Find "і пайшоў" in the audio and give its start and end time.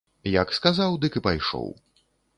1.21-1.71